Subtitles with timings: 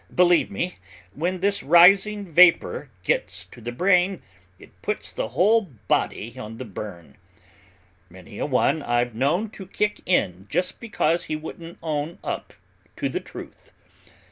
[0.15, 0.77] Believe me,
[1.13, 4.23] when this rising vapor gets to the brain,
[4.57, 7.17] it puts the whole body on the burn.
[8.09, 12.53] Many a one I've known to kick in just because he wouldn't own up
[12.95, 13.73] to the truth."